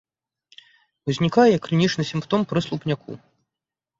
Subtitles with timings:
[1.11, 3.11] Узнікае як клінічны сімптом пры слупняку.